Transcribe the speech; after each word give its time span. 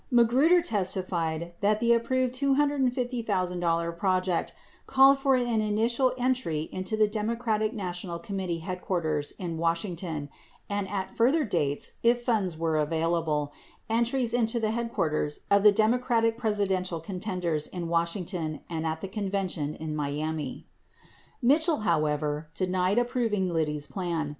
95 0.09 0.15
Magruder 0.17 0.61
testified 0.61 1.53
that 1.59 1.79
the 1.79 1.93
approved 1.93 2.33
$250,000 2.33 3.95
project 3.95 4.51
called 4.87 5.19
for 5.19 5.35
an 5.35 5.61
initial 5.61 6.11
entry 6.17 6.61
into 6.71 6.97
the 6.97 7.07
Democratic 7.07 7.71
Na 7.71 7.91
tional 7.91 8.17
Committee 8.23 8.57
headquarters 8.57 9.29
in 9.37 9.59
Washington 9.59 10.27
and, 10.67 10.89
at 10.89 11.15
further 11.15 11.43
dates 11.43 11.91
if 12.01 12.23
funds 12.23 12.57
were 12.57 12.77
available, 12.79 13.53
entries 13.91 14.33
into 14.33 14.59
the 14.59 14.71
headquarters 14.71 15.41
of 15.51 15.61
the 15.61 15.71
Democratic 15.71 16.35
Presidential 16.35 16.99
contenders 16.99 17.67
in 17.67 17.87
Washington 17.87 18.61
and 18.67 18.87
at 18.87 19.01
the 19.01 19.07
convention 19.07 19.75
in 19.75 19.95
Miami. 19.95 20.65
96 21.43 21.43
Mitchell, 21.43 21.79
however, 21.81 22.49
denied 22.55 22.97
approving 22.97 23.49
the 23.49 23.53
Liddy 23.53 23.79
plan. 23.87 24.29